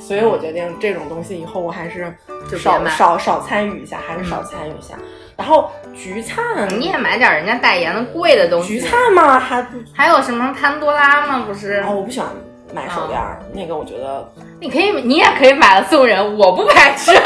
[0.00, 2.16] 所以我决定这种东西以后我还是
[2.58, 4.94] 少少少参与一下，还是少参与一下。
[5.36, 8.68] 然后橘灿，你也买点人家代言的贵的东西。
[8.68, 9.38] 橘灿吗？
[9.38, 11.44] 还还有什么潘多拉吗？
[11.46, 11.84] 不是？
[11.86, 12.28] 哦，我不喜欢
[12.74, 13.20] 买手链，
[13.52, 14.26] 那个我觉得
[14.60, 17.12] 你可以，你也可以买了送人，我不排斥。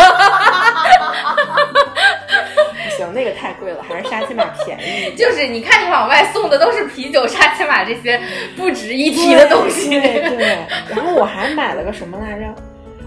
[3.11, 5.15] 那个太贵了，还是沙琪玛便宜。
[5.19, 8.21] 就是你看，你往外送的都是啤酒、沙琪玛这些
[8.57, 9.89] 不值一提的东西。
[9.99, 10.59] 对。
[10.89, 12.55] 然后我还买了个什么来着？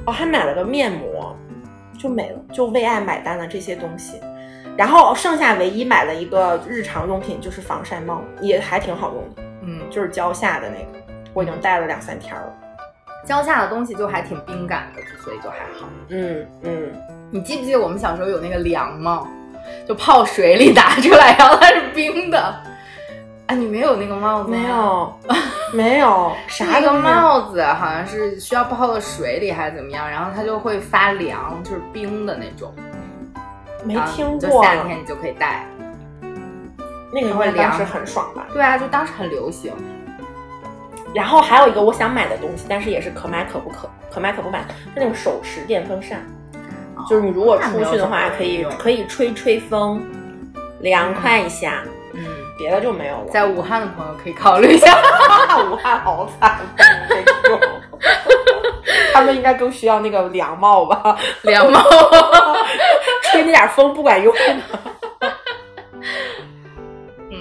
[0.06, 1.36] 哦，还买了个面膜，
[1.98, 4.20] 就没了，就为爱买单的这些东西。
[4.78, 9.44] 然后剩下唯一买了一个日常用品就是防晒帽，也还挺好用的。
[9.64, 12.54] 嗯，就是蕉下的那个，我已经戴了两三天了。
[13.26, 15.90] 蕉下的东西就还挺冰感的，所以就还好。
[16.10, 16.92] 嗯嗯，
[17.32, 19.28] 你记不记得我们小时候有那个凉帽，
[19.88, 22.40] 就泡水里拿出来，然后它是冰的。
[23.48, 24.50] 啊，你没有那个帽子？
[24.50, 25.20] 没有，
[25.72, 26.36] 没有。
[26.48, 32.74] 啥个帽子好像是需要泡到水里还是怎么样，然后它就会发凉，就是冰的那种。
[33.84, 34.40] 没听过。
[34.40, 35.64] 就夏天你就可以戴。
[37.14, 38.48] 那个会凉，是很爽吧？
[38.52, 39.72] 对啊，就当时很流行。
[41.14, 46.26] 然后还有一个我想买的东西，但是也是可买可不可，可买可不买，是那个手持电风扇。
[47.10, 50.02] 就是你如果出去的话，可以可以吹吹风，
[50.80, 51.84] 凉快一下。
[52.14, 52.24] 嗯。
[52.58, 53.26] 别的就没有了。
[53.30, 54.98] 在武汉的朋友可以考虑一下，
[55.70, 56.58] 武汉好惨，
[59.14, 61.18] 他们应该更需要那个凉帽吧？
[61.44, 61.82] 凉帽，
[63.24, 64.34] 吹那点风不管用。
[67.30, 67.38] 嗯，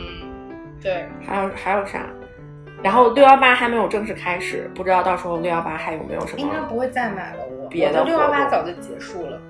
[0.82, 1.08] 对。
[1.24, 2.04] 还有还有啥？
[2.82, 6.40] 然后六幺八还没有正式开始，不知道到时候六幺八还有没有什么？
[6.40, 7.44] 应该不会再买了。
[7.62, 9.40] 我别的六幺八早就结束了。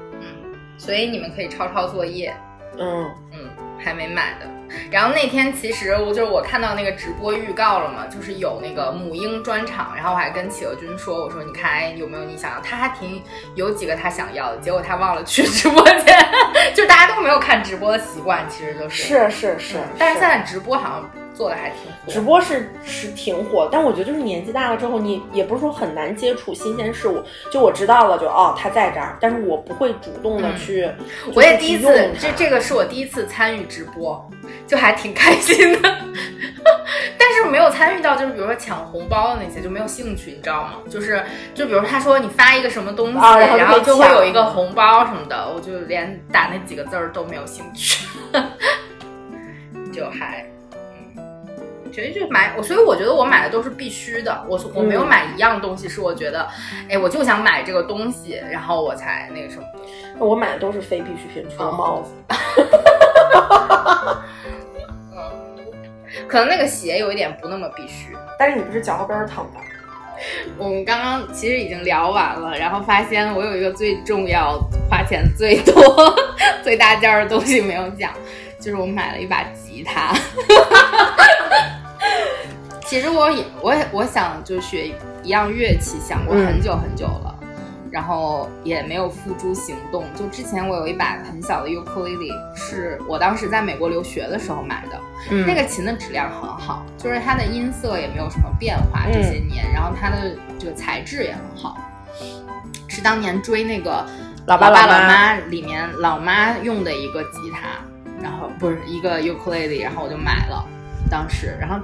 [0.75, 2.35] 嗯，所以你们可以抄抄作业。
[2.77, 4.47] 嗯嗯，还还没买的。
[4.91, 12.61] 然后那天其实我就是我看到那个直播预告了嘛，就是有那个母婴专场，然后我还跟企鹅君说，我说你看有没有你想要？
[12.61, 13.23] 他还挺
[13.55, 16.19] 有几个他想要的，结果他忘了去直播间，
[16.75, 21.24] 就大家都没有看直播的习惯，其实就是是是是，但是现在直播好像。
[21.35, 27.23] 做的还挺火，直播是是挺火，但我觉得就是年纪大了之后，你也不是说很难接触新鲜事物。
[27.51, 30.89] 就我知道了，就哦，他在这儿，但是我不会主动的去。
[31.35, 34.31] 我也第一次，这这个是我第一次参与直播，
[34.67, 35.81] 就还挺开心的。
[37.19, 40.75] 但是没有参与到，就是比如说抢红包的那些，就没有兴趣，你知道吗？
[40.89, 41.23] 就是
[41.55, 48.07] 就比如他说你发一个什么东西，然后就会有一个红包什么的，我就连打那几个字儿都没有兴趣，
[49.93, 50.47] 就还。
[51.95, 54.45] 其实就买我，所以我觉得我买的都是必须的。
[54.49, 56.49] 我我没有买一样东西是我觉得，
[56.89, 59.65] 哎，我就想买这个东西，然后我才那个什么。
[60.19, 62.13] 我买的都是非必需品，除了帽子。
[65.15, 65.17] 嗯，
[66.27, 68.17] 可能那个鞋有一点不那么必须。
[68.37, 69.61] 但是你不是脚后跟疼吗？
[70.59, 74.59] 我们刚刚其实已经聊完了，然后发现我有一个最重要、
[74.91, 75.73] 花钱最多、
[76.65, 78.13] 最大件的东西没有讲，
[78.59, 80.13] 就是我买了一把吉他。
[82.87, 87.35] 其实我也，我也我想就学一样乐器，想过很久很久了，
[87.91, 90.05] 然后也没有付诸行动。
[90.15, 95.01] 就之前我有一把很小的尤克里里，是我当时在美国留学的时候买的，
[95.47, 101.79] 那个琴的质量很好，就是它的音色也没有什么变化这些年，然后它的这个材质也很好，
[102.87, 103.91] 是当年追那个
[104.47, 107.83] 《老爸老妈》里面老妈用的一个吉他，
[108.23, 110.63] 然后不是一个尤克里里，然后我就买了，
[111.11, 111.83] 当时，然后。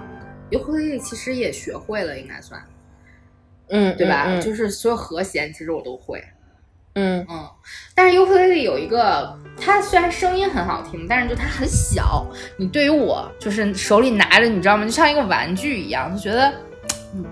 [0.51, 2.63] 尤克里里其实也学会了，应该算，
[3.69, 4.41] 嗯，对吧？
[4.41, 6.23] 就是所有和弦，其实我都会，
[6.95, 7.49] 嗯嗯。
[7.95, 12.27] 但是尤克里里有一个，它虽然声音很好听，但是就它很小。
[12.57, 14.85] 你对于我，就是手里拿着，你知道吗？
[14.85, 16.53] 就像一个玩具一样，就觉得。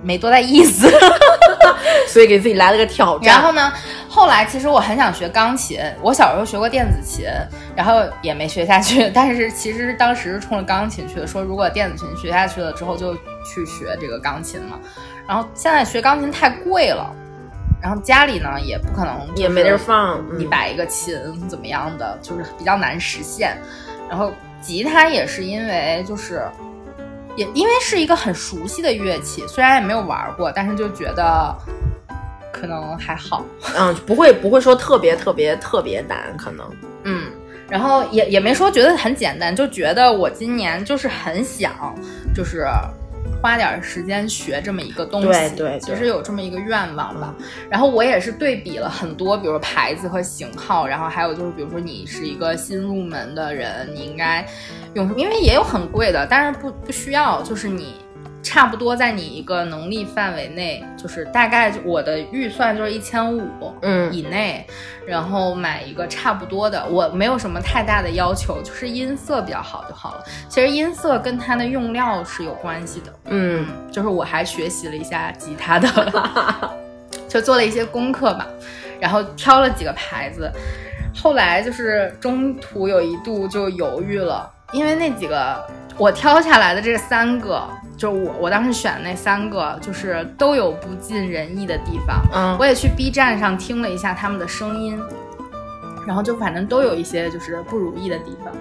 [0.02, 0.90] 没多大意思，
[2.08, 3.34] 所以给自己来了个挑战。
[3.34, 3.72] 然后呢，
[4.08, 7.26] 后来其实我很想学钢琴，我小时候学过电子琴，
[7.76, 9.10] 然后也没学下去。
[9.14, 14.78] 但是其实当时是冲着钢琴去的，说如果电子琴学下去了之后就去学这个钢琴嘛。
[15.26, 17.14] 然后现在学钢琴太贵了，
[17.80, 21.14] 然后家里呢也不可能也没地儿放，你摆一个琴
[21.48, 23.56] 怎么样的，就是比较难实现。
[24.08, 26.42] 然后吉他也是因为就是。
[27.38, 31.56] 也因为是一个很熟悉的乐器，虽然也没有玩过，但是就觉得
[32.52, 33.44] 可能还好，
[33.78, 36.66] 嗯，不会不会说特别特别特别难，可能，
[37.04, 37.30] 嗯，
[37.70, 41.94] 然后也也没说觉得很简单，就觉得我今年就是很想，
[42.34, 42.66] 就是。
[43.40, 47.34] 花点时间学这么一个东西，对对，其实有这么一个愿望吧。
[47.70, 54.46] 然后我也是对比了很多，比如牌子和型号，然后还有就是，比如说你是一个新入门的人，你应该
[54.94, 55.14] 用？
[55.16, 57.94] 因为也有很贵的，但是不不需要，就是你。
[58.42, 64.12] 差不多在你一个能力范围内，就是大概我的预算就是一千五，嗯。
[64.12, 64.66] 以内，
[65.06, 70.24] 然后买一个差不多的，我没有什么太大的要求，就是音色比较好就好了。
[70.48, 76.72] 其实音色跟它的用料是有关系的，嗯，就是我还学习了一下吉他的，
[77.28, 78.46] 就做了一些功课吧，
[78.98, 80.50] 然后挑了几个牌子，
[81.14, 85.64] 后来就是中途有一度就犹豫了，因为那几个。
[85.96, 92.22] 我挑下来的这三个，就是我我当时选的那三个，就是都有不尽人意的地方。
[92.32, 94.96] 嗯，我也去 B 站上听了一下他们的声音，
[96.06, 98.54] 然后就反正都有一些就是不如意的地方。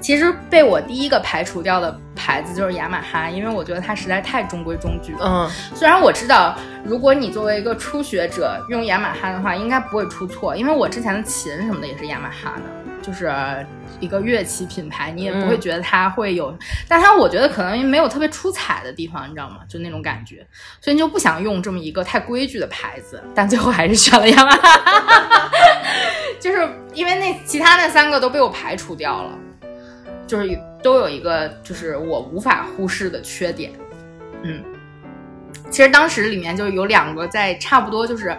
[0.00, 5.18] 其实被我第一个排除掉的牌子就是雅马哈，因为我觉得它实在太中规中矩了。
[5.22, 12.62] 嗯，虽然我知道，如果你作为一个初学者用雅马哈的话，应该不会出错，因为我之前的琴什么的也是雅马哈的。
[13.04, 13.30] 就是
[14.00, 16.56] 一个乐器品牌，你也不会觉得它会有，
[16.88, 19.58] 但它我觉得可能没有特别出彩的地方，你知道吗？
[19.68, 20.46] 就那种感觉，
[20.80, 25.50] 所以你就不想用这么一个太规矩的牌子，但最后还是选了雅马哈，
[26.40, 29.38] 就是因为那其他那三个都被我排除掉了，
[30.26, 33.70] 就是都有一个就是我无法忽视的缺点，
[34.42, 34.64] 嗯，
[35.70, 38.34] 其实当时里面就有两个在差不多就是。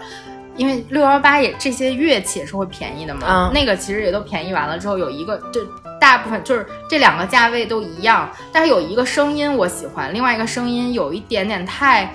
[0.56, 5.62] 因为六幺八也这些乐器也是会便宜的嘛，那个其实也都便宜完了之后，有一个就
[6.00, 12.14] 大部分就是这两个价位都一样，但是有一个声音我喜欢，另外一个声音有一点点太，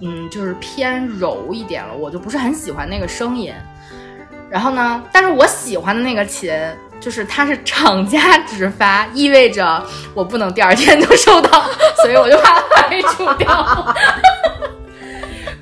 [0.00, 3.52] 嗯，就是偏柔一点了，我就不是很喜欢那个声音。
[4.50, 6.52] 然后呢，但是我喜欢的那个琴
[7.00, 9.82] 就是它是厂家直发，意味着
[10.12, 11.64] 我不能第二天就收到，
[12.02, 13.94] 所以我就把它排除掉。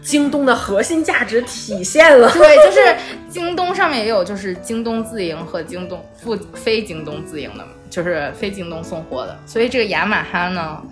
[0.02, 2.96] 京东的核心价值体现了，对，就是
[3.28, 9.38] 京东上面也有，就是京东自营和京东不非京东自营的，就是非京东送货的。
[9.46, 10.82] 所以这个雅马哈呢，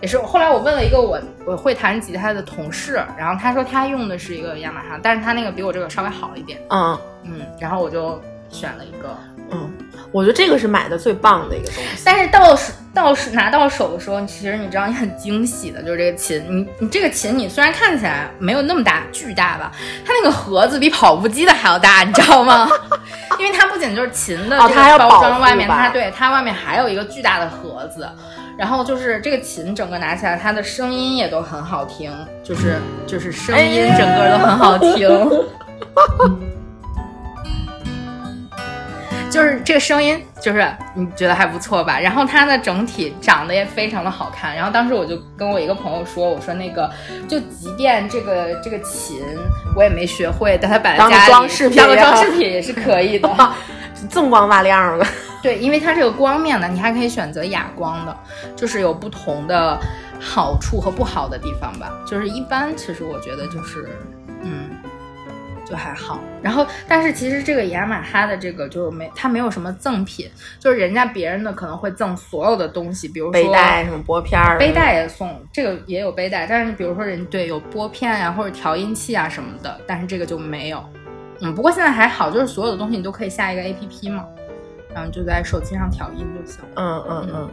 [0.00, 6.60] 也是后来我问了一个我我会弹吉他的同事，然后他说他用的是一个雅马哈，但是他那个比我这个稍微好一点。
[6.70, 9.16] 嗯嗯，然后我就选了一个。
[9.50, 9.72] 嗯，
[10.10, 12.02] 我觉得这个是买的最棒的一个东西。
[12.04, 16.42] 但是到手到手拿到手的时候，其实你知道你很惊喜的，就是这个琴。
[16.48, 19.70] 你你这个琴，你虽然看起来没有那么大巨大吧，
[20.04, 22.66] 它那个盒子比跑步机的还要大，你知道吗？
[23.38, 28.08] 因为它不仅就是琴的这个包装外面，它对它外面还有一个巨大的盒子。
[28.58, 32.10] 然后就是这个琴整个拿起来，它的声音也都很好听，
[32.42, 35.06] 就是就是声音整个都很好听。
[39.30, 41.98] 就是这个声音，就是你觉得还不错吧？
[42.00, 44.54] 然后它的整体长得也非常的好看。
[44.54, 46.90] 然后当时我就跟我一个朋友说，我说那个，
[47.28, 49.20] 就即便这个这个琴
[49.74, 53.28] 我也没学会，但它摆在家里当装饰品，当个装饰品也是可以的，
[54.10, 55.06] 锃光瓦亮的。
[55.42, 58.16] 对，因为它这个光面呢，你还可以选择哑光的，
[58.56, 59.78] 就是有不同的
[60.20, 61.92] 好处和不好的地方吧。
[62.06, 63.88] 就是一般，其实我觉得就是，
[64.25, 64.25] 嗯。
[65.68, 80.84] 就还好，然后但是其实这个雅马哈的这个就是没，它没有什么赠品，就是人家别人的可能会赠所有的东西，比如说背带什么拨片儿，背带也送，这个也有背带，但是比如说人对有拨片呀或者调音器啊什么的，但是这个就没有，
[81.40, 84.24] 嗯，不过现在还好，就是所有的东西你都可以下一个 A P P 嘛，
[84.94, 87.50] 然后就在手机上调音就行，嗯嗯嗯，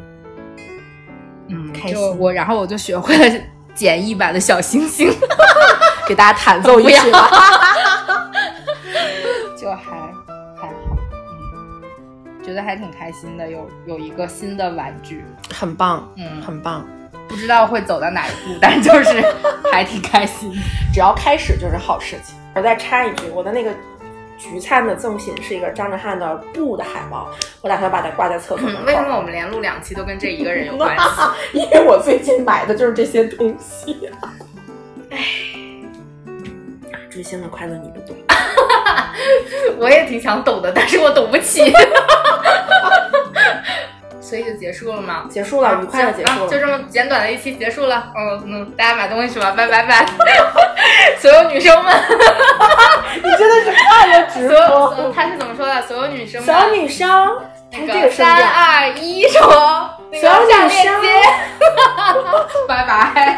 [1.48, 3.44] 嗯，开心，我然后我就学会了
[3.74, 5.10] 简易版的小星星，
[6.08, 7.12] 给大家弹奏一曲。
[9.56, 9.76] 就还
[10.58, 10.70] 还好，
[11.54, 15.24] 嗯，觉得还挺开心的，有有一个新的玩具，
[15.54, 16.86] 很棒，嗯，很棒。
[17.30, 19.24] 不知道会走到哪一步，但就是
[19.72, 20.52] 还挺开心。
[20.94, 22.36] 只要开始就是好事情。
[22.54, 23.72] 我再插一句，我的那个
[24.38, 27.30] 橘灿的赠品是一个张哲瀚的布的海报，
[27.62, 28.84] 我打算把它挂在厕所门口。
[28.86, 31.06] 为什么我们连录两期都跟这一个人有关系？
[31.58, 34.10] 因为我最近买的就是这些东西。
[35.10, 35.63] 唉。
[37.14, 38.16] 追星的快乐你不懂，
[39.78, 41.72] 我也挺想懂的，但是我懂不起，
[44.20, 45.26] 所以就结束了吗？
[45.30, 48.12] 结束了，愉快的结束了，就这么简短的一期结束了。
[48.18, 50.08] 嗯嗯，大家买东西去吧，拜拜拜，
[51.20, 51.94] 所有女生们，
[53.22, 55.12] 你真的是快乐直播。
[55.16, 55.82] 他是怎么说的？
[55.84, 57.30] 所有女生，小女生，
[57.72, 59.40] 那个三二一说，
[60.20, 61.00] 所有女生，
[62.68, 63.38] 拜拜。